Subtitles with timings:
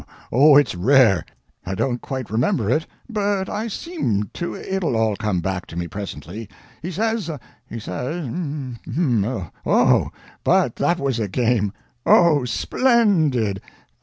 [0.31, 1.23] Oh, it's rare!
[1.63, 5.87] I don't quite remember it, but I seem to it'll all come back to me
[5.87, 6.49] presently.
[6.81, 7.29] He says
[7.69, 9.23] he says hm hm
[9.63, 10.09] oh,
[10.43, 11.71] but that was a game!
[12.03, 13.59] Oh, spl endid!